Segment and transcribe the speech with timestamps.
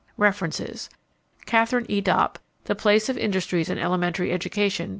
[0.17, 0.89] References:
[1.45, 2.01] Katharine E.
[2.01, 4.89] Dopp, The Place of Industries in Elementary Education, pp.